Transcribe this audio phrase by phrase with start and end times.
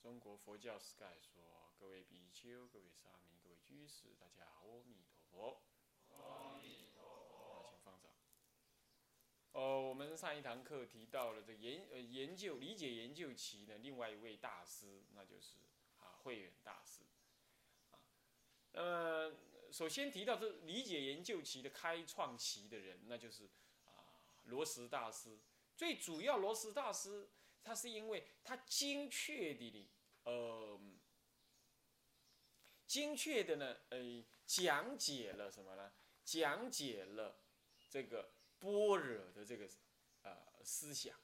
[0.00, 5.62] 中国佛教 Sky 说：各位比丘、各位沙弥、各位居士，大家阿弥陀佛。
[6.16, 7.66] 阿弥陀啊，佛。
[7.70, 8.10] 请放掌。
[9.52, 15.58] 哦，我们上一堂课提到了这个研呃研究理解研究期的另外一位大师，那就是
[15.98, 17.02] 啊慧远大师。
[17.90, 18.00] 啊，
[18.72, 19.36] 那么
[19.70, 23.50] 首先提到这理解研究期的开创期的人，那就是
[23.84, 25.38] 啊罗什大师。
[25.76, 27.28] 最主要，罗什大师
[27.62, 29.88] 他是因为他精确的呢，
[30.24, 30.80] 呃，
[32.86, 35.92] 精确的呢，呃，讲解了什么呢？
[36.24, 37.40] 讲解了
[37.88, 39.68] 这个般若的这个
[40.22, 41.18] 呃思想，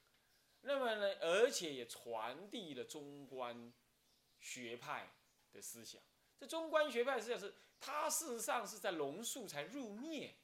[0.63, 3.73] 那么呢，而且也传递了中观
[4.39, 5.13] 学派
[5.53, 6.03] 的思想。
[6.39, 10.37] 这中观学派思想是，它事实上是在龙树才入灭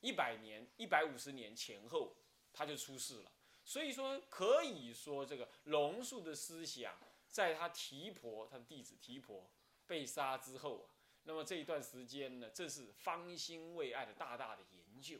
[0.00, 2.16] 一百年、一百五十年前后，
[2.52, 3.32] 他就出世了。
[3.68, 9.50] 所以说，可以说这个龙树的思想，在他提婆他的弟子提婆
[9.86, 10.88] 被杀之后啊。
[11.24, 15.18] 那么这一段时间呢，正是方兴未艾的大大的研究，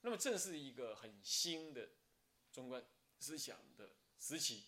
[0.00, 1.88] 那么正是一个很新的
[2.50, 2.84] 中观
[3.20, 4.64] 思想的时期，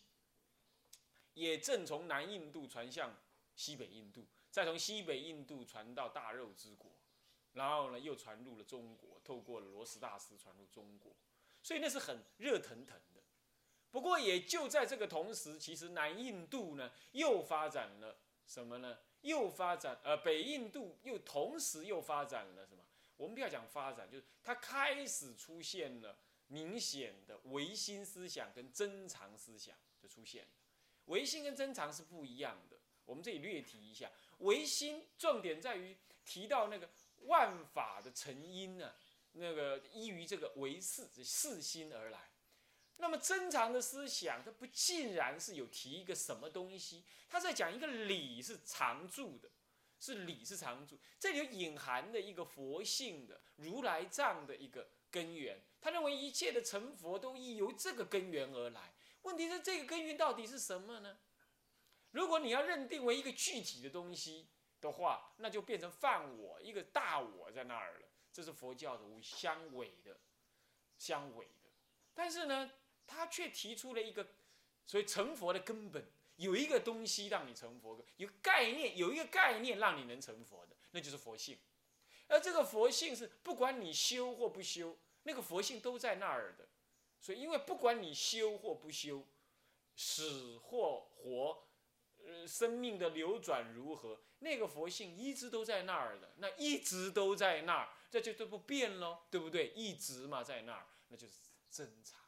[1.33, 3.13] 也正从南印度传向
[3.57, 6.93] 西北印度，再从西北印度传到大肉之国，
[7.55, 11.13] 然后呢又传入了中国，透过罗什大师传入中国，
[11.65, 13.21] 所以那是很热腾腾的。
[13.91, 18.99] 不过也就在这个同时，其实南印度呢又发展了什么呢？
[19.23, 22.85] 又发展，呃，北印度又同时又发展了什么？
[23.17, 26.19] 我们不要讲发展，就是它开始出现了
[26.49, 30.47] 明显的唯心思想跟真常思想的出现。
[31.07, 34.11] 唯心跟真常是不一样的，我们这里略提一下。
[34.39, 36.91] 唯心重点在于提到那个
[37.23, 38.95] 万法的成因呢、
[39.35, 42.31] 那个依于这个唯识世心而来。
[42.97, 49.51] 那么真常的思想，它不尽然是有提一个什么东西，它在讲一个理是常住的，
[49.99, 55.61] 是理是常住，这里有隐含的一个佛性的如来藏的一个根源。
[55.81, 58.95] 他认为一切的成佛都依由这个根源而来。
[59.23, 61.19] 问题是这个根源到底是什么呢？
[62.13, 64.49] 如果你要认定为一个具体的东西
[64.81, 68.07] 的话，那就变成泛我一个大我在那儿了。
[68.35, 70.19] 这是佛教的无相违的，
[70.99, 71.71] 相违的。
[72.13, 72.71] 但是呢？
[73.07, 74.27] 他却提出了一个，
[74.87, 81.59] 所以成佛的根本有一个东西让你成佛的，有概念，有一个概念让你能成佛的，那就是佛性。
[82.27, 86.67] 而这个佛性是不管你修或不修，那个佛性都在那儿的。
[87.21, 89.27] 所以，因为不管你修或不修，
[89.95, 91.34] 死或活，
[92.55, 99.73] 生命的流转如何，那个佛性一直都在那儿的，那一直都在那儿，这就都不变喽，对不对？
[99.75, 101.35] 一直嘛在那儿，那就是
[101.69, 102.21] 真常。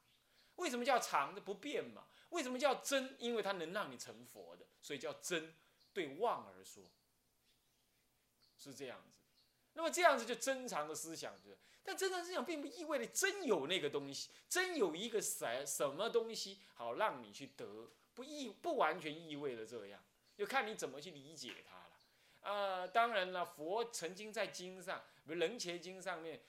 [0.56, 2.06] 为什么叫常这不变嘛？
[2.30, 3.14] 为什么叫真？
[3.20, 5.54] 因为它能让你成佛的，所以叫真。
[5.92, 6.82] 对妄而说，
[8.58, 9.12] 是这样子。
[9.74, 11.56] 那么这样子就真常的思想，是。
[11.84, 20.02] 但真常思想并不意味着真有那个东西，真有一个什什么东西好让你去得，不意不完全意味着这样，
[20.36, 22.52] 就看你怎么去理解它了。
[22.54, 26.40] 啊，当然了，佛曾经在经上，比如《楞伽经》上面。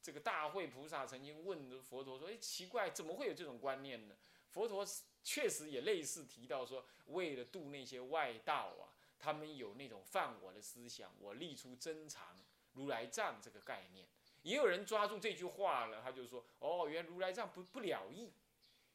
[0.00, 4.16] 这个大慧菩萨曾经问佛陀说：“哎，奇怪，怎么会有这种观念呢？”
[4.48, 4.86] 佛陀
[5.24, 12.38] 确实也类似提到说，为了度那些外道啊，他们有那种犯我的思想，我立出真常
[12.74, 14.06] 如来藏这个概念。
[14.42, 18.32] 也有人抓住这句话了，他就说：“哦，原来如来藏不不了义。”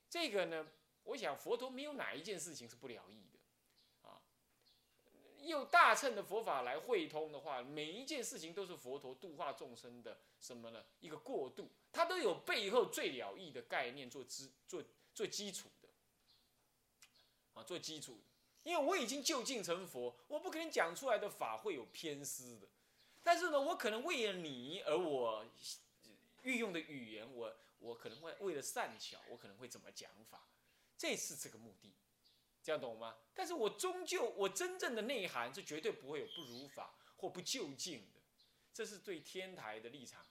[0.10, 0.66] 这个呢，
[1.04, 3.33] 我想佛陀没有哪一件事情是不了义的。
[5.48, 10.18] 用大乘的佛法来汇通的话，每一件事情都是佛陀度化众生的。
[10.40, 10.84] 什么呢？
[11.00, 15.90] 一个过渡，它都有背后最了义的概念做基做做基础的，
[17.54, 18.20] 啊，做基础。
[18.64, 22.68] 因为我已经就近成佛，我不可能讲出来的法会有偏私的。
[23.22, 25.46] 但是呢，我可能为了你而我
[26.44, 30.48] 运用的语言，我我可能会为了善巧，我可能会怎么讲法，
[30.98, 31.94] 这是这个目的，
[32.64, 33.16] 这样懂吗？
[33.36, 38.22] 但是我终究我真正的内涵是绝对不会有不如法或不就近的，
[38.74, 40.26] 这是对天台的立场。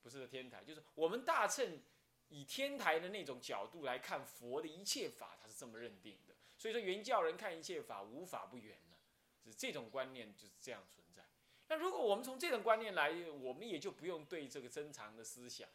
[0.00, 1.80] 不是的天台，就是我们大乘
[2.28, 6.34] 以天台的那种角度来看佛的一切法，他是这么认定的。
[6.58, 8.96] 所以说，原教人看一切法，无法不圆呢，
[9.42, 11.24] 是这种观念就是这样存在。
[11.68, 13.10] 那如果我们从这种观念来，
[13.40, 15.66] 我们也就不用对这个珍藏的思想，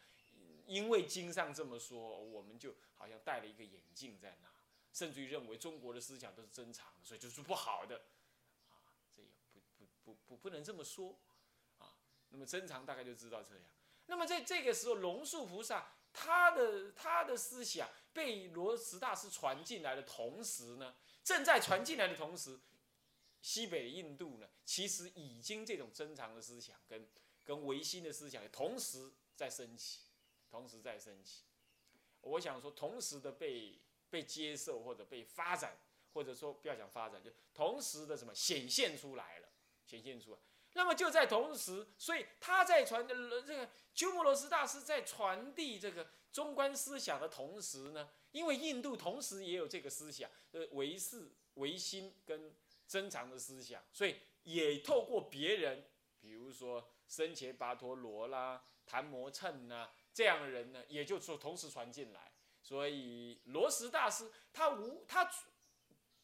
[0.64, 4.48] 因为经上这么说，我们就好像戴了一个眼镜在那，
[4.92, 8.02] 甚至于认为中国的思想都是珍藏的，所以就是不好的，
[8.68, 8.82] 啊，
[9.14, 11.18] 这也不不不不不能这么说，
[11.78, 11.96] 啊，
[12.30, 13.64] 那么珍藏大概就知道这样。
[14.06, 22.58] 那么在这个时候，龙树菩萨他的他的思想被罗什大师传进来的同时呢，正在传进来的同时。
[23.42, 27.08] 西北印度呢，其实已经这种珍藏的思想跟
[27.42, 30.00] 跟唯心的思想同时在升起，
[30.50, 31.44] 同时在升起。
[32.20, 35.78] 我想说，同时的被被接受或者被发展，
[36.12, 39.48] 或者说不要讲发展，就同时的什么显现出来了，
[39.86, 40.38] 显现出来。
[40.74, 52.54] 那么就在同时，所以他在传的这个鸠摩罗什大师在传递这个中观思想的同时呢，因为印度同时也有这个思想，呃，唯识、唯心跟。
[52.90, 55.84] 珍藏的思想，所以也透过别人，
[56.18, 62.29] 比如说生前跋陀罗啦、昙摩谶呐这样的人呢，也就说同时传进来。
[62.62, 65.30] 所以罗什大师他无他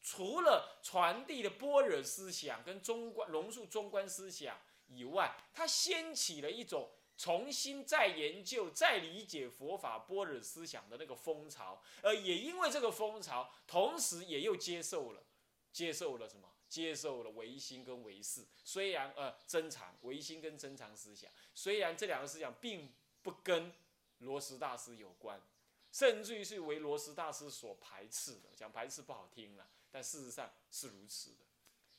[0.01, 4.57] 除了传递的般若思想跟中观龙树中观思想
[4.87, 15.23] 以外，他掀起了一种重新再研究、再理解佛法般若思想的那个风潮，而也因为这个风潮，同时也又接受了
[15.73, 16.47] 接受了什么？
[16.69, 22.93] 接受了唯心跟唯识，虽然呃珍藏唯心跟珍藏思想，虽然这两个思想并
[23.23, 23.71] 不跟
[24.19, 25.41] 罗什大师有关，
[25.91, 31.45] 甚至于是为罗什大师所排斥的，讲排斥不好听了，但事实上是如此的。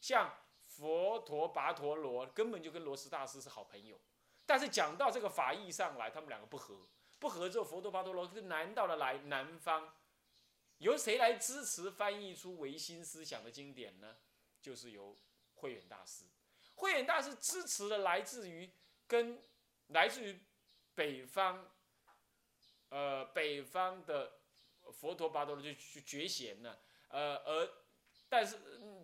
[0.01, 0.33] 像
[0.67, 3.99] 佛陀跋陀罗根本就跟罗什大师是好朋友，
[4.47, 6.87] 但是讲到这个法义上来，他们两个不合，
[7.19, 9.93] 不合之后，佛陀跋陀罗就难到了来南方，
[10.79, 14.17] 由谁来支持翻译出唯心思想的经典呢？
[14.61, 15.17] 就是由
[15.55, 16.25] 慧远大师，
[16.75, 18.71] 慧远大师支持的来自于
[19.07, 19.43] 跟
[19.89, 20.41] 来自于
[20.95, 21.71] 北方，
[22.91, 24.41] 呃北方的
[24.93, 27.71] 佛陀巴多罗就去觉贤了，呃而
[28.29, 28.59] 但是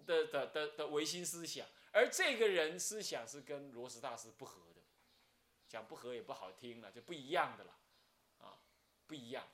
[0.06, 4.82] 的的的的唯心思想，而这个人思想是跟罗什大师不合的，
[5.69, 7.78] 讲不合也不好听了，就不一样的了，
[8.38, 8.58] 啊
[9.06, 9.48] 不一样，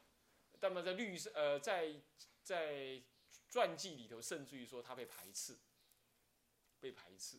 [0.61, 1.95] 那么在律师呃在
[2.43, 3.03] 在
[3.49, 5.57] 传记里头，甚至于说他被排斥。
[6.83, 7.37] 被排斥，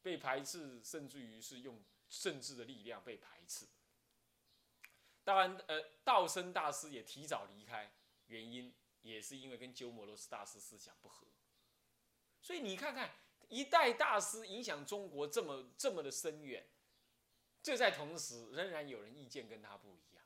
[0.00, 3.66] 被排斥，甚至于是用政治的力量被排斥。
[5.24, 7.92] 当然，呃，道生大师也提早离开，
[8.26, 11.26] 原因也是因为跟鸠摩罗什大师思想不合。
[12.40, 13.10] 所以你看看，
[13.48, 16.66] 一代大师影响中国这么这么的深远，
[17.62, 20.24] 这在同时仍然有人意见跟他不一样。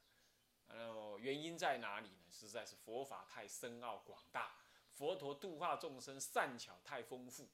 [0.69, 2.25] 然后原因在哪里呢？
[2.31, 4.57] 实在是佛法太深奥广大，
[4.93, 7.49] 佛陀度化众生善巧太丰富。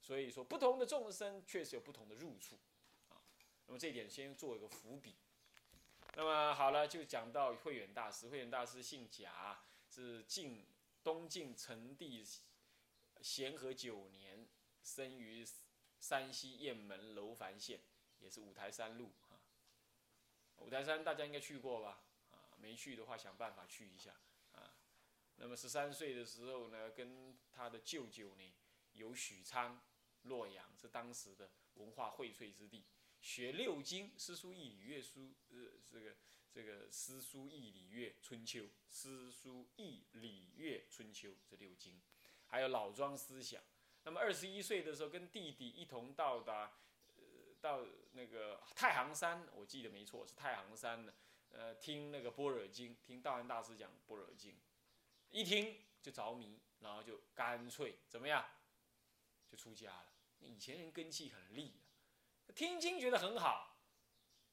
[0.00, 2.58] 所以说，不同的众生确实有不同的入处，
[3.08, 3.20] 啊，
[3.66, 5.16] 那么这一点先做一个伏笔。
[6.18, 8.28] 那么好了，就讲到慧远大师。
[8.30, 10.66] 慧远大师姓贾，是晋
[11.04, 12.24] 东晋成帝
[13.20, 14.48] 咸和九年，
[14.82, 15.46] 生于
[16.00, 17.80] 山西雁门楼烦县，
[18.18, 19.36] 也是五台山路啊。
[20.56, 22.00] 五台山大家应该去过吧？
[22.30, 24.14] 啊，没去的话想办法去一下
[24.52, 24.72] 啊。
[25.36, 28.54] 那么十三岁的时候呢，跟他的舅舅呢，
[28.94, 29.82] 有许昌。
[30.22, 32.82] 洛阳是当时的文化荟萃之地，
[33.20, 36.16] 学六经，诗书易礼乐书，呃，这个
[36.52, 42.00] 这个诗书易礼乐春秋，诗书易礼乐春秋这六经，
[42.46, 43.62] 还有老庄思想。
[44.04, 51.14] 那么二十一岁的时候，跟弟弟一同到达，呃，到那个太行山，我记得没错是太行山的，
[51.50, 54.56] 呃，听那个般若经，听道安大师讲般若经，
[55.30, 58.48] 一听就着迷，然后就干脆怎么样，
[59.50, 60.12] 就出家了。
[60.38, 61.74] 以前人根气很利，
[62.54, 63.76] 听经觉得很好，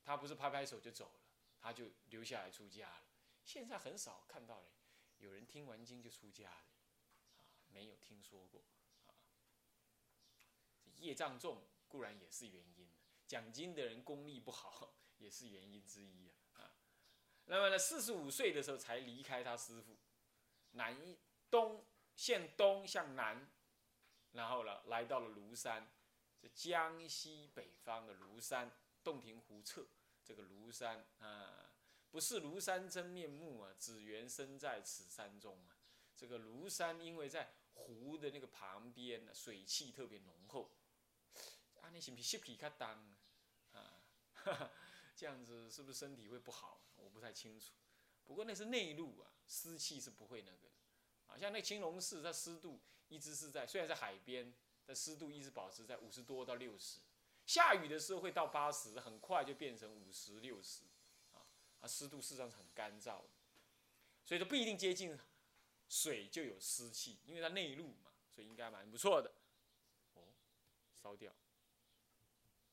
[0.04, 1.20] 他不是拍拍手就走了，
[1.60, 3.04] 他就留下来出家了。
[3.46, 4.70] 现在很少看到人
[5.18, 6.66] 有人听完经就出家了，
[7.38, 8.64] 啊，没有听说过，
[9.08, 9.16] 啊，
[10.98, 12.90] 业障重固然也是原因，
[13.28, 16.62] 讲经的人功力不好 也是原因之一啊。
[16.62, 16.76] 啊，
[17.46, 19.98] 那么呢，四十五岁的时候才离开他师傅，
[20.72, 21.16] 南
[21.50, 21.86] 东
[22.16, 23.50] 向东向南。
[24.32, 25.88] 然后呢，来到了庐山，
[26.50, 28.72] 江西北方的庐山，
[29.04, 29.88] 洞庭湖侧
[30.24, 31.74] 这个庐山啊，
[32.10, 35.78] 不是庐山真面目啊，只缘身在此山中啊。
[36.16, 40.72] 这个庐山因为在湖的那个旁边呢，水汽特别浓厚，
[41.82, 42.88] 啊，你是不是湿气较重
[43.72, 44.02] 啊？
[45.16, 46.82] 这样子是不是身体会不好？
[46.96, 47.74] 我不太清楚
[48.24, 50.74] 不过那是内陆啊，湿气是不会那个的。
[51.28, 54.54] 啊，像那青龙寺，它湿度一直是在，虽然在海边，
[54.86, 57.00] 但湿度一直保持在五十多到六十。
[57.46, 60.84] 下雨的时候会到八十，很快就变成五十六十。
[61.34, 61.46] 啊，
[61.82, 63.30] 啊，湿度事实上是很干燥的，
[64.24, 65.18] 所以说不一定接近
[65.90, 69.34] 水就有湿气，因为它内陆嘛，所以应该蛮不错的。
[70.14, 70.22] 哦，
[70.94, 71.34] 烧掉，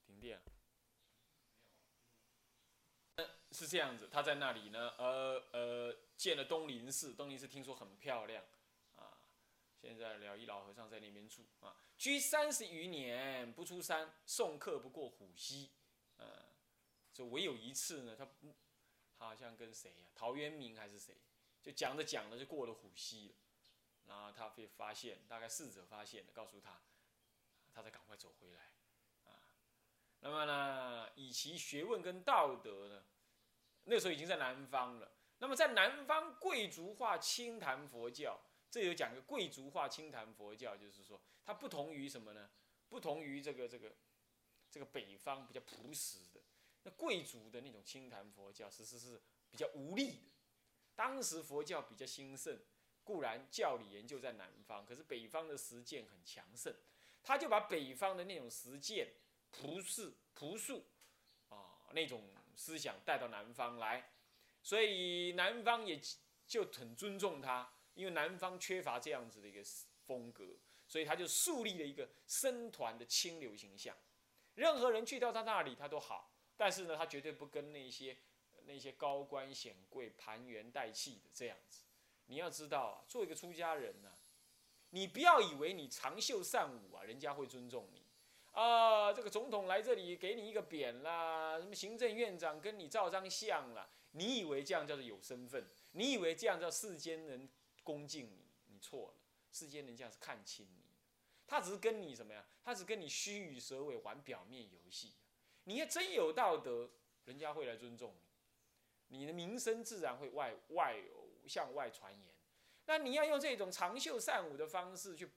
[0.06, 0.40] 停电。
[3.52, 7.12] 是这样子，他在那里呢，呃呃，建了东林寺。
[7.12, 8.44] 东林寺听说很漂亮，
[8.94, 9.18] 啊，
[9.82, 15.70] 现在了一老和尚在那边住啊，居三十余年不出山，送客不过虎溪，
[16.16, 16.26] 嗯，
[17.12, 18.26] 就唯有一次呢，他，
[19.18, 21.14] 他好像跟谁呀，陶渊明还是谁，
[21.60, 23.34] 就讲着讲着就过了虎溪了，
[24.06, 26.80] 然后他被发现，大概侍者发现了，告诉他，
[27.70, 28.72] 他才赶快走回来，
[29.26, 29.36] 啊，
[30.20, 33.04] 那么呢，以其学问跟道德呢。
[33.84, 35.12] 那时候已经在南方了。
[35.36, 38.40] 那么在南方贵族化清谈佛教，
[38.70, 42.48] 这有讲个贵族化清谈佛教，就是说它不同于什么呢？
[42.88, 43.92] 不同于这个这个
[44.70, 46.40] 这个北方比较朴实的，
[46.84, 50.30] 那贵族的那种清谈佛教，其实是比较无力的。
[50.94, 52.58] 当时佛教比较兴盛，
[53.02, 56.74] 固然教理研究在南方，可是北方的实践很强盛，
[57.22, 59.14] 他就把北方的那种实践
[59.50, 60.86] 朴实朴素
[61.48, 62.22] 啊那种。
[62.56, 64.12] 思想带到南方来，
[64.62, 65.98] 所以南方也
[66.46, 69.60] 就很尊重他，因为南方缺乏这样子的一个
[70.06, 70.44] 风格，
[70.86, 73.96] 所以他就树立了一个僧团的清流形象。
[74.54, 78.16] 任何人去到他那里，他都好，但是呢，他绝对不跟那些
[78.66, 81.84] 那些高官显贵盘元带气的这样子。
[82.26, 84.12] 你要知道啊，做一个出家人呢，
[84.90, 88.02] 你不要以为你长袖善舞啊，人家会尊重你。
[88.52, 95.68] 啊，这个总统来这里给你一个匾啦，什么行政院长跟你照张相啦，你以为这样叫做有身份？
[95.92, 97.48] 你以为这样叫世间人
[97.82, 98.50] 恭敬你？
[98.68, 99.14] 你错了，
[99.50, 100.84] 世间人这样是看轻你，
[101.46, 102.44] 他只是跟你什么呀？
[102.62, 105.14] 他只跟你虚与蛇尾玩表面游戏。
[105.64, 106.90] 你要真有道德，
[107.24, 108.14] 人家会来尊重
[109.08, 110.96] 你，你的名声自然会外外
[111.46, 112.34] 向外传言。
[112.86, 115.30] 那你要用这种长袖善舞的方式去。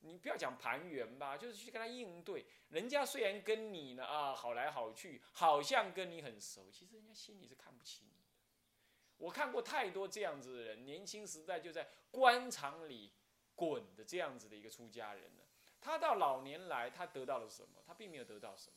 [0.00, 2.46] 你不要讲盘圆吧，就是去跟他应对。
[2.68, 8.12] 人家虽然跟你呢啊好来好去，好像跟你很熟，其实人家心里是看不起你。
[9.18, 13.12] 我看过太多这样子的人，年轻时代就在官场里
[13.54, 15.44] 滚的这样子的一个出家人了。
[15.80, 17.82] 他到老年来，他得到了什么？
[17.86, 18.76] 他并没有得到什么，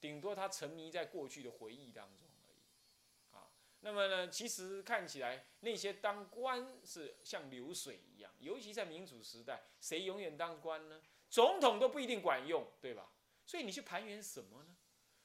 [0.00, 3.36] 顶多他沉迷在过去的回忆当中而已。
[3.36, 3.48] 啊。
[3.80, 11.00] 那么呢，其实看起来那些当官是像流水一样，尤其在民主时代，谁永远当官呢？
[11.28, 13.10] 总统都不一定管用，对吧？
[13.46, 14.76] 所以你去盘圆什么呢？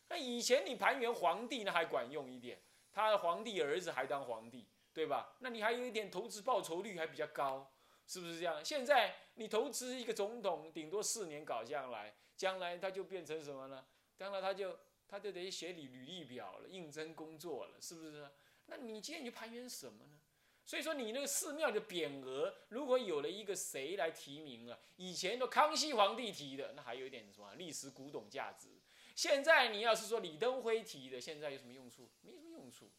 [0.07, 2.62] 那以前你盘圆皇帝呢还管用一点，
[2.96, 5.36] 他的皇帝儿子还当皇帝，对吧？
[5.40, 7.70] 那你还有一点投资报酬率还比较高，
[8.08, 8.64] 是不是这样？
[8.64, 13.86] 现在你投资一个总统，顶多四年搞下来，将来他就变成什么呢？
[14.16, 18.30] 将来他就他就得写履履历表了，应征工作了，是不是？
[18.68, 20.22] 那你今天你盘圆什么呢？
[20.66, 28.70] 所以说你那个寺庙的匾额，如果有了一个谁来提名了，以前都康熙皇帝提的，那还有一点什么历史古董价值。
[29.14, 32.10] 现在你要是说李登辉提的，现在有什么用处？
[32.22, 32.45] 没什么
[32.75, 32.91] 处，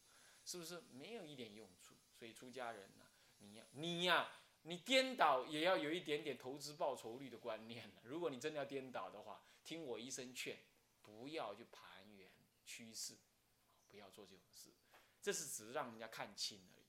[0.43, 0.81] 是不是？
[0.91, 1.93] 没有一点用处。
[2.13, 3.05] 所以出家人呐，
[3.37, 4.27] 你要，你呀，
[4.63, 10.57] 你颠倒也要有一点点投资报酬率的观念如果你真的要颠倒的话，听我一声劝，
[11.03, 12.27] 不要去盘圆
[12.65, 13.13] 趋势，
[13.87, 14.71] 不要做这种事。
[15.21, 16.85] 这是只是让人家看清而已。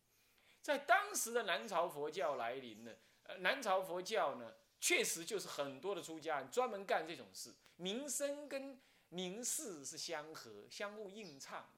[0.63, 8.81] 在当时的南朝佛教来临呢，呃，南朝佛教呢，确实就是很多的出家人专门干这种事，名声跟
[9.11, 11.53] 名士是相合、相互映衬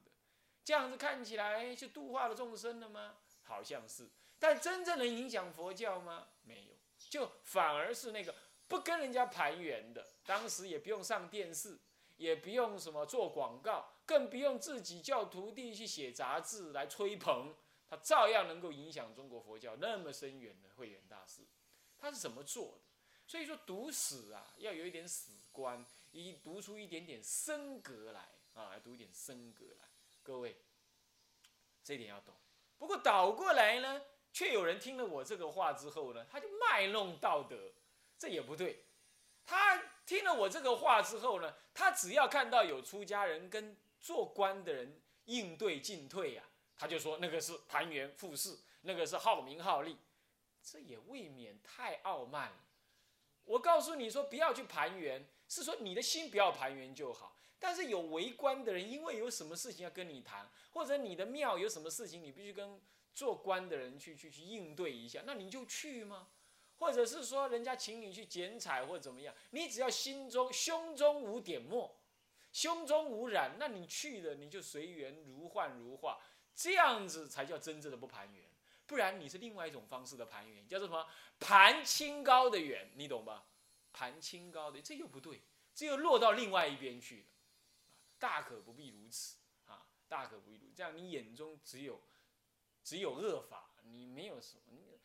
[0.63, 3.15] 这样子看起来就度化了众生了吗？
[3.43, 6.27] 好像是，但真正能影响佛教吗？
[6.43, 6.75] 没有，
[7.09, 8.33] 就反而是那个
[8.67, 11.79] 不跟人家盘缘的，当时也不用上电视。
[12.17, 17.55] 也不用什么做广告，更不用自己叫徒弟去写杂志来吹捧，
[17.89, 21.41] 他照样能够影响中国佛教那么深远的慧远大师。
[21.97, 22.81] 他是怎么做的？
[23.25, 29.87] 所以说读史啊，要有一点史观，以读出一点点深格来啊，读一点深格来。
[30.23, 30.55] 各位，
[31.83, 32.33] 这点要懂。
[32.77, 34.01] 不过倒过来呢，
[34.31, 37.71] 却有人听了我这个话之后呢，他就卖弄道德，
[38.17, 38.85] 这也不对。
[39.45, 39.81] 他。
[40.03, 46.43] 听了我这个话之后呢，他只要看到有出家人跟做官的人应对进退呀，
[46.75, 49.97] 他就说那个是盘元附势，那个是好名好利，
[50.61, 52.57] 这也未免太傲慢了。
[53.51, 57.35] 我告诉你说，不要去盘圆，是说你的心不要盘圆就好。
[57.59, 62.79] 但是有为官的人，因为有什么事情要跟你谈，或者你的庙有什么事情，你必须跟
[63.13, 66.29] 做官的人去去去应对一下，那你就去吗？
[66.77, 71.93] 或者是说人家请你去剪彩或怎么样，你只要心中胸中无点墨，
[72.53, 76.21] 胸中无染，那你去了你就随缘如幻如化，
[76.55, 78.50] 这样子才叫真正的不盘缘。
[78.91, 81.07] 不然你是另外一种方式的盘缘，叫做什么
[81.39, 83.45] 盘清高的缘，你懂吧？
[83.93, 85.41] 盘清高的这又不对，
[85.73, 87.27] 这又落到另外一边去了。
[88.19, 89.87] 大可不必如此啊！
[90.09, 92.01] 大可不必如此，这样你眼中只有
[92.83, 94.99] 只有恶法，你没有什么，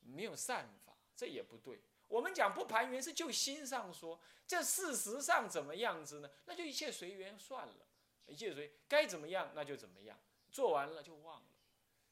[0.00, 0.94] 没有善法。
[1.14, 1.78] 这也不对，
[2.08, 6.30] 我们讲不盘缘是就心上说，这事实上怎么样子呢？
[6.46, 7.86] 那就一切随缘算了，
[8.28, 10.18] 一切随该怎么样那就怎么样，
[10.50, 11.48] 做完了就忘了，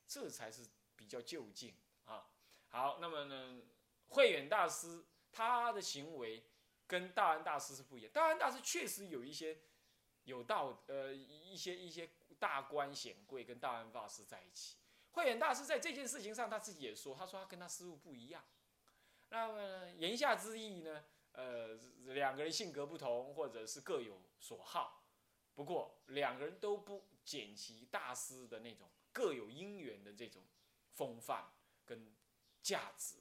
[0.07, 0.67] 这才是
[0.97, 1.75] 比较就近
[2.05, 2.27] 啊。
[2.69, 3.63] 好，那么呢，
[4.09, 6.45] 慧远大师他的行为
[6.87, 9.59] 跟大安大师是不一样，大安大师确实有一些
[10.25, 14.77] 有道呃一些一些大官显贵跟大安大师在一起，
[15.13, 18.45] 慧远大师在这件事情上他自己也说，他说他跟他师傅不一样。
[19.31, 21.05] 那么言下之意呢？
[21.33, 21.75] 呃，
[22.15, 25.03] 两个人性格不同，或者是各有所好。
[25.55, 30.43] 不过两个人都不减其大师的那种各有因缘的这种
[30.95, 31.53] 风范
[31.85, 32.15] 跟
[32.63, 33.17] 价值。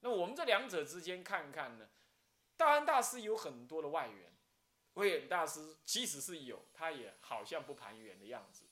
[0.00, 1.88] 那我们这两者之间看看呢？
[2.56, 4.32] 大安大师有很多的外援，
[4.94, 8.64] 慧远大师即使是有，他也好像不盘缘的样子。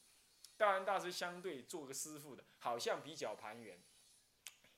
[0.56, 3.82] 大安大师相对做个师傅的，好像比较盘缘。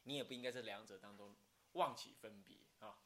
[0.05, 1.35] 你也不应该这两者当中。
[1.73, 2.97] 忘记分别啊，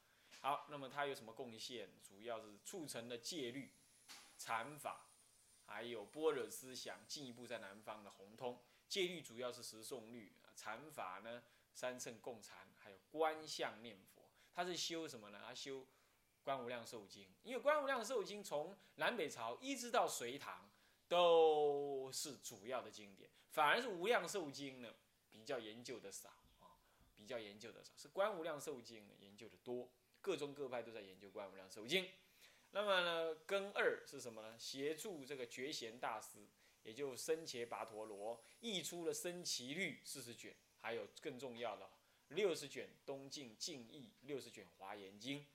[0.42, 1.88] 好，那么他有什么贡献？
[2.02, 3.72] 主要是促成了戒律、
[4.36, 5.06] 禅法，
[5.64, 8.62] 还有般若思想进一步在南方的红通。
[8.86, 11.40] 戒律主要是十诵律，禅法呢
[11.72, 14.28] 三圣共禅，还有观相念佛。
[14.52, 15.40] 他是修什么呢？
[15.46, 15.86] 他修
[16.42, 20.68] 观无量寿经，因为观无量寿经从南北朝一直到隋唐
[21.06, 24.92] 都是主要的经典，反而是无量寿经呢
[25.30, 26.74] 比较研究的少啊。
[27.14, 29.88] 比较研究的少，是《观无量寿经》研究的多，
[30.20, 32.04] 各宗各派都在研究《观无量寿经》。
[32.70, 34.56] 那么呢，根二是什么呢？
[34.58, 36.46] 协助这个觉贤大师，
[36.88, 41.86] 也就僧伽跋陀罗，译出了《僧祇律》四十卷，还有更重要的
[42.28, 45.46] 六十卷东晋净译，六十卷华严经，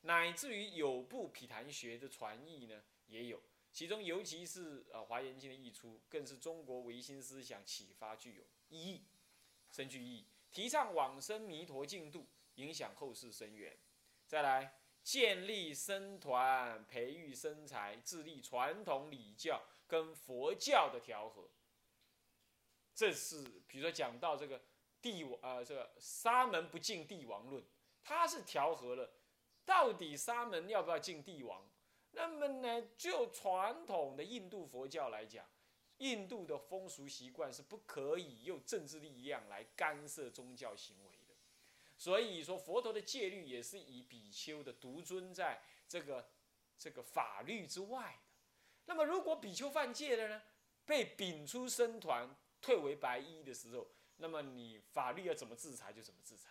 [0.00, 3.40] 乃至于有部毗昙学的传译呢，也有。
[3.72, 9.04] 其中尤其是呃华严经的译出，更是中国唯心思想启发具有意义，
[9.70, 10.26] 深具意义。
[10.50, 12.26] 提倡往生弥陀净土，
[12.56, 13.78] 影响后世深远。
[14.26, 21.50] 再来建立僧团，培育僧才，致力传统礼教跟佛教的调和。
[22.94, 24.62] 这是比如说讲到这个
[25.02, 27.64] 帝王，呃，这个沙门不敬帝王论，
[28.02, 29.10] 它是调和了
[29.64, 31.68] 到底沙门要不要敬帝王？
[32.12, 35.44] 那么呢，就传统的印度佛教来讲。
[35.98, 41.34] 印度的风俗习惯是不可以用政治力量来干涉宗教行为的，
[41.98, 46.30] 所以说佛陀的戒律也是以比丘的独尊在这个
[46.78, 48.18] 这个法律之外。
[48.86, 50.42] 那么如果比丘犯戒了呢，
[50.84, 56.50] 被摒出僧团，退为白衣的时候，那么你法律要怎么制裁就怎么制裁，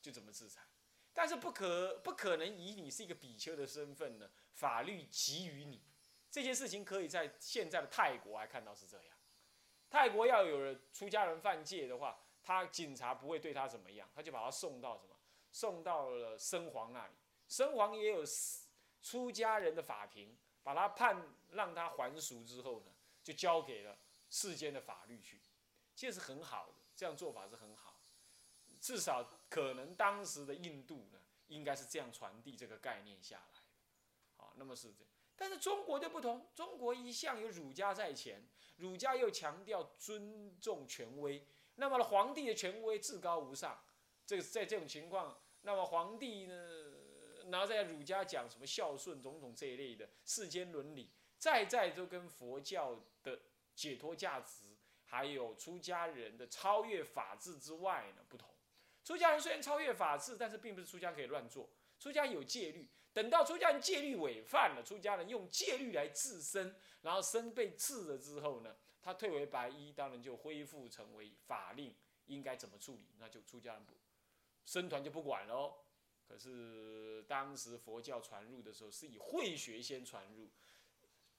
[0.00, 0.62] 就怎么制裁。
[1.12, 5.82] 但是不可不可能以你是一个比丘的身份呢，法律给予你。
[6.30, 9.16] 这件事情可以在现在的泰国还看到是这样，
[9.88, 15.14] 泰国要有人出家人犯戒的话，他警察不会对他怎么样，他就把他送到什么，
[15.52, 17.14] 送到了僧皇那里，
[17.46, 18.24] 僧皇也有
[19.00, 21.22] 出家人的法庭，把他判
[21.52, 23.96] 让他还俗之后呢，就交给了
[24.28, 25.40] 世间的法律去，
[25.94, 28.00] 这是很好的，这样做法是很好，
[28.80, 33.66] 至少可能当时的印度呢，应该是这样传递这个概念下来的，
[34.36, 35.12] 好，那么是这样。
[35.36, 43.84] 但是中国就不同，中国一向有儒家在前，儒家又强调尊重权威，那么皇帝的权威至高无上，
[44.24, 46.83] 这个在这种情况，那么皇帝呢，
[47.50, 53.40] 然后在儒家讲什么孝顺种种这一类的世间伦理，在在都跟佛教的
[53.74, 58.48] 解脱价值，还有出家人的超越法治之外呢不同。
[59.02, 62.88] 出家人虽然超越法治，但是并不是出家可以乱做，出家有戒律。
[63.12, 71.94] 等到出家人戒律违犯了，出家人用戒律来治身，然后身被治了之后呢，他退为白衣，当然就恢复成为法令，
[72.26, 73.92] 应该怎么处理，那就出家人不，
[74.64, 75.83] 僧团就不管喽。
[76.34, 80.50] 可是当时佛教传入的时候，是以慧学先传入，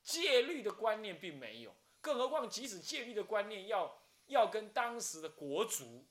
[0.01, 6.05] 戒律的观念并没有，更何况即使戒律的观念要要跟当时的国族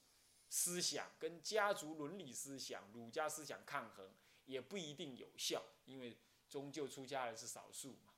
[0.50, 4.12] 思想、跟家族伦理思想、儒家思想抗衡。
[4.44, 6.18] 也不一定有效，因为
[6.50, 8.12] 终究出家人是少数嘛，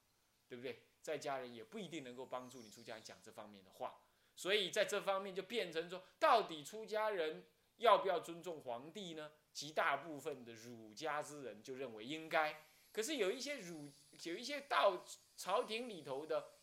[0.49, 0.83] 对不对？
[1.01, 4.01] 在家人也不一定能够帮助你出家人讲这方面的话，
[4.35, 7.45] 所以在这方面就变成说，到底出家人
[7.77, 9.31] 要不要尊重皇帝呢？
[9.57, 13.91] 极大部分的儒家之人就认为应该，可是有一些儒
[14.25, 15.03] 有一些到
[15.35, 16.59] 朝廷里头的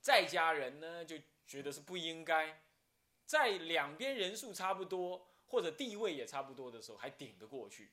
[0.00, 2.62] 在家人呢，就觉得是不应该。
[3.26, 7.92] 在两边人数差不多或者地位也差不多的时候，还顶得过去。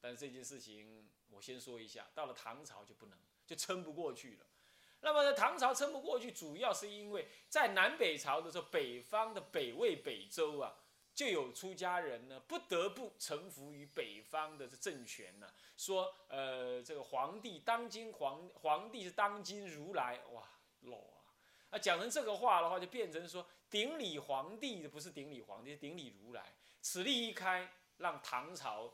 [0.00, 4.46] 但是这件事情我先说一下，到了唐朝就不能，就撑不过去了。
[5.00, 10.76] 那么唐朝撑不过去，主要是因为在南北朝的时候，北方的北魏、北周啊。
[11.16, 15.50] 就有出家人呢，不得不臣服于北方的这政权呢。
[15.74, 20.46] 说，呃，这个皇帝当今皇皇帝是当今如来，哇
[20.82, 21.24] ，low 啊！
[21.70, 26.54] 啊，讲成这个话的话，就变成说顶礼皇帝的不是顶礼皇帝，是顶礼如来。
[26.82, 28.92] 此例一开，让唐朝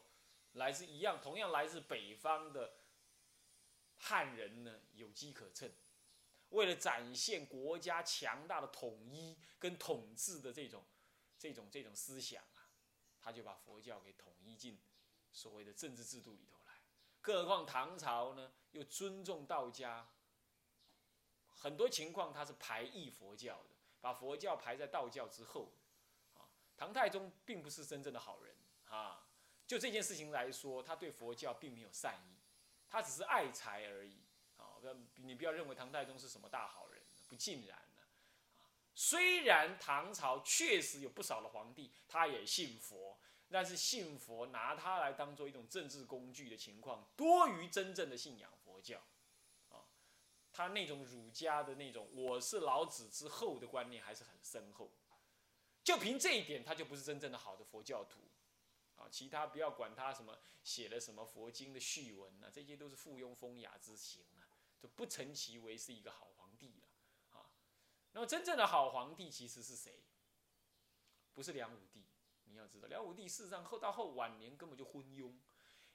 [0.53, 2.73] 来自一样同样来自北方的
[3.99, 5.69] 汉人呢有机可乘。
[6.51, 10.85] 为了展现国家强大的统一跟统治的这种。
[11.43, 12.71] 这种这种思想啊，
[13.19, 14.81] 他就把佛教给统一进
[15.33, 16.73] 所谓的政治制度里头来。
[17.21, 20.09] 更何况唐朝呢，又尊重道家，
[21.49, 25.73] 很多情况他是排异佛教的，把佛教排在道教之后。
[26.35, 29.27] 啊，唐太宗并不是真正的好人啊。
[29.67, 32.37] 就这件事情来说，他对佛教并没有善意，
[32.89, 34.23] 他只是爱财而已。
[34.59, 34.79] 啊，
[35.17, 37.83] 你不要认为唐太宗是什么大好人，不尽然。
[38.95, 49.03] 虽然唐朝确实有不少的皇帝，他也信佛，但是信佛拿它来当做一种政治工具的情况多于真正的信仰佛教，
[49.71, 49.85] 啊，
[50.53, 54.91] 他那种儒家的那种“我是老子”之后的观念还是很深厚，
[55.83, 58.21] 就凭这一点，他就不是真正的好的佛教徒，
[58.97, 64.45] 啊，其他不要管他什么写了什么佛经的序文啊，这些都是附庸风雅之行啊，
[64.79, 66.29] 就不成其为是一个好。
[68.13, 70.03] 那么真正的好皇帝其实是谁？
[71.33, 72.05] 不是梁武帝。
[72.45, 75.35] 你要知道，梁武帝事实上后到后晚年根本就昏庸，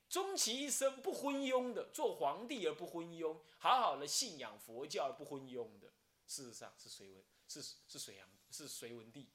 [0.09, 5.93] 终其一生不昏庸的做皇帝而不昏庸，好好的信仰佛教而不昏庸的，
[6.25, 9.29] 事实上是隋文，是是隋炀，是隋文帝。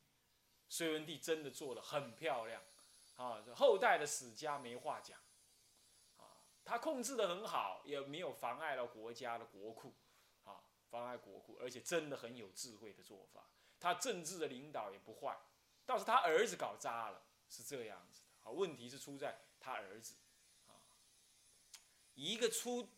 [0.69, 2.61] 隋文帝真的做的很漂亮
[3.15, 5.17] 啊，后代的史家没话讲
[6.17, 9.95] 啊，他控制的很好，也没有妨碍了国家的国库。
[10.93, 13.49] 妨碍国库，而且真的很有智慧的做法。
[13.81, 15.35] 他政治的领导也不坏，
[15.87, 18.27] 倒是他儿子搞砸了，是这样子的。
[18.43, 20.17] 啊，问题是出在他儿子，
[20.67, 20.77] 啊，
[22.13, 22.91] 一个出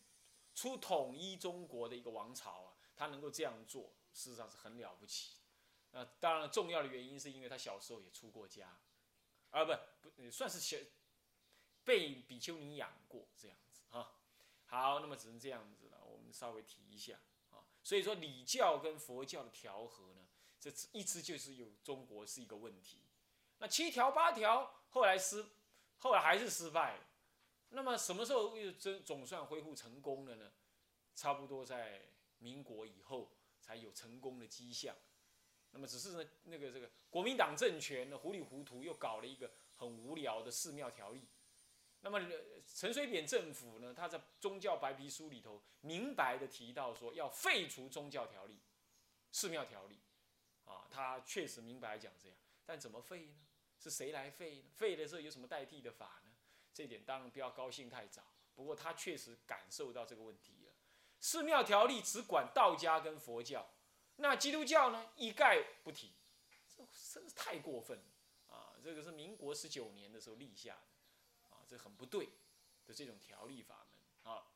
[0.57, 5.37] 出统一中国的一个王朝啊，他能够这样做，事实上是很了不起。
[5.93, 8.77] 那当然，重要的原因是因为他小时候也出过家，
[9.51, 9.73] 啊，不
[10.11, 10.77] 不，算是小
[11.85, 14.19] 被比丘尼养过这样子啊。
[14.67, 17.21] 好，那么只能这样子了，我们稍微提一下。
[17.85, 20.27] 所以说礼教跟佛教的调和呢，
[20.59, 22.99] 这一直就是有中国是一个问题。
[23.59, 25.45] 那七条八条后来失，
[25.99, 27.07] 后来还是失败了。
[27.69, 30.51] 那么什么时候又真总算恢复成功了呢？
[31.15, 32.01] 差不多在
[32.39, 34.97] 民国以后才有成功的迹象。
[35.71, 41.29] 那么只是呢，那个这个国民党政权呢糊里糊涂又搞了一个很无聊的寺庙条例。
[42.05, 42.21] 那么
[42.67, 48.61] 陈水扁政府呢，他在宗教白皮书里头明白的提到说要废除宗教条例、
[49.33, 49.99] 寺庙条例，
[50.67, 52.37] 啊，他确实明白讲这样，
[52.67, 53.35] 但怎么废呢？
[53.79, 54.65] 是谁来废呢？
[54.75, 56.31] 废的时候有什么代替的法呢？
[56.75, 58.23] 这点当然不要高兴太早。
[58.55, 60.73] 不过他确实感受到这个问题了。
[61.21, 63.67] 寺庙条例只管道家跟佛教，
[64.17, 66.13] 那基督教呢一概不提，
[66.69, 68.77] 这真是太过分了啊！
[68.83, 70.94] 这个是民国十九年的时候立下的。
[71.67, 72.31] 这很不对
[72.87, 74.47] 的这种条例法门啊。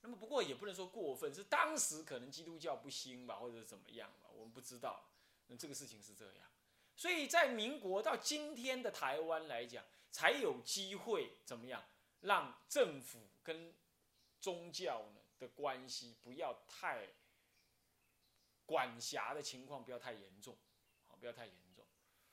[0.00, 5.08] 那么不过也不能说过分，是当时可能基督教不兴吧，或者怎么样吧，我们不知道。
[5.46, 6.50] 那这个事情是这样，
[6.96, 11.84] 所以在民国到今天的台湾来讲，才有机会怎么样，
[12.22, 13.72] 让政府跟
[14.40, 17.08] 宗教呢的关系不要太
[18.66, 20.56] 管辖的情况不要太严重，
[21.06, 21.86] 好，不要太严重。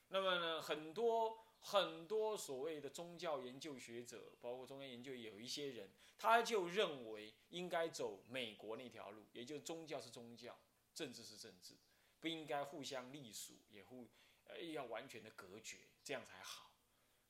[0.08, 1.46] 那么呢，很多。
[1.62, 10.58] 很多所谓的宗教研究学者，包括宗教研究有一些人，他就认为应该走美国那条路，也就是宗教是宗教，
[10.94, 11.74] 政治是政治，
[12.18, 14.08] 不应该互相隶属，也互
[14.44, 16.70] 呃要完全的隔绝，这样才好。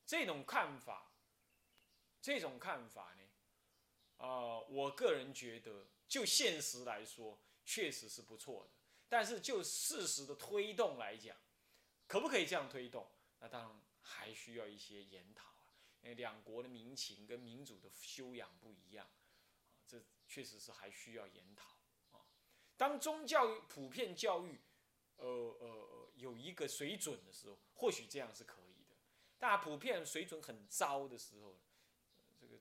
[0.06, 1.12] 这种看法，
[2.22, 8.70] 这种看法呢，啊，我个人觉得，就现实来说，确实是不错的。
[9.08, 11.36] 但是就事实的推动来讲，
[12.06, 13.10] 可不可以这样推动？
[13.40, 13.89] 那当然。
[14.10, 19.22] 还需要一些研讨啊，因为两国的民情跟民主的修养不一样，啊，
[19.86, 21.70] 这确实是还需要研讨
[22.10, 22.26] 啊。
[22.76, 24.60] 当宗教普遍教育
[25.16, 28.96] 呃呃呃有一个水准的时候，或许这样是可以的。
[29.38, 31.60] 但普遍水准很糟的时候，
[32.36, 32.58] 这个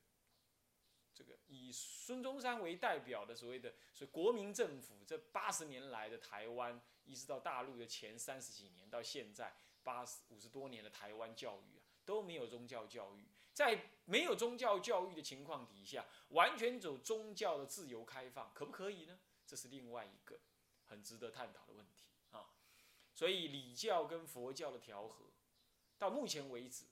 [1.14, 13.26] 这个以孙中山为代表的所谓的所谓国民政府，这八十年来的台湾，一直到大陆的前三十几年到现在八十五十多年的台湾教育啊，都没有宗教教育。
[13.54, 19.20] 在没有宗教教育的情况底下，完全走宗教的自由开放，可不可以呢？
[19.46, 20.40] 这是另外一个
[20.86, 22.54] 很值得探讨的问题啊。
[23.14, 25.26] 所以礼教跟佛教的调和，
[25.98, 26.86] 到目前为止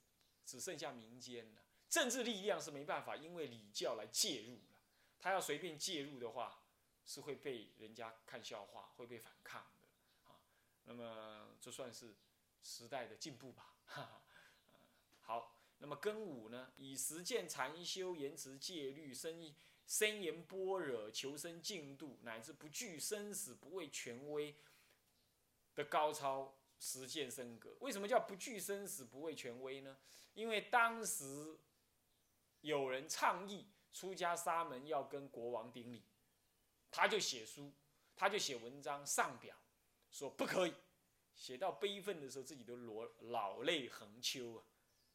[0.43, 1.62] 只剩下民间了。
[1.89, 4.82] 政治力量是没办法因为礼教来介入了，
[5.17, 6.63] 他要随便介入的话，
[7.06, 10.36] 是会被人家看笑话，会被反抗的啊。
[10.84, 12.13] 那么这算是
[12.63, 13.76] 时代的进步吧。
[13.86, 14.22] 哈哈，
[15.22, 15.54] 好。
[15.80, 16.72] 那么庚午呢？
[16.76, 19.54] 以实践禅修，言辞戒律，深
[19.86, 24.56] 深言般若，求生净土，乃至不惧生死，不畏权威
[25.76, 27.78] 的高超实践升格。
[27.80, 29.96] 为什么叫不惧生死，不畏权威呢？
[30.34, 31.56] 因为当时
[32.62, 36.04] 有人倡议出家沙门要跟国王顶礼，
[36.89, 37.72] 他就写书，
[38.15, 39.56] 他就写文章上表，
[40.10, 40.74] 说不可以。
[41.38, 44.63] 写到悲愤的时候，自己都落老泪横秋啊。